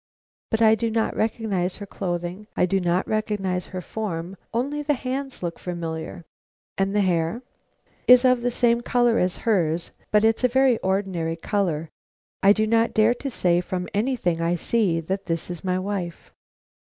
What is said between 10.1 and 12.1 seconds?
but it's a very ordinary color.